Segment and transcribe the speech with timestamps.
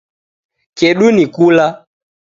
[0.77, 1.67] Kedu ni kula